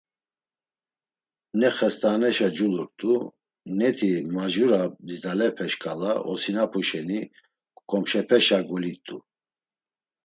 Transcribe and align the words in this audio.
Ne 1.59 1.69
xast̆aaneşa 1.77 2.47
culurt̆u, 2.55 3.13
neti 3.77 4.11
majura 4.35 4.81
didalepe 5.07 5.67
şǩala 5.71 6.11
osinapu 6.31 6.79
şeni 6.87 7.19
ǩomşepeşa 7.89 8.59
golit̆u. 8.67 9.17